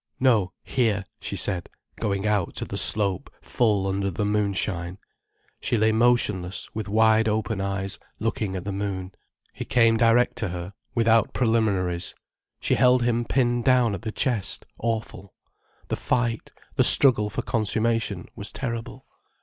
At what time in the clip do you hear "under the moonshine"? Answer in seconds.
3.85-4.97